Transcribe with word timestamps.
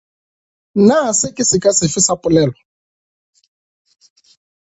Na 0.87 0.97
se 1.19 1.27
ke 1.35 1.43
seka 1.51 1.71
sefe 1.79 1.99
sa 2.07 2.13
polelo? 2.21 2.57